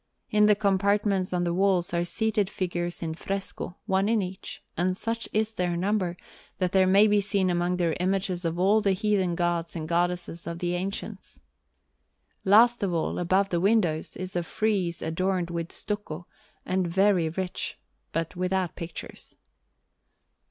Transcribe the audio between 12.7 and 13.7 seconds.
of all, above the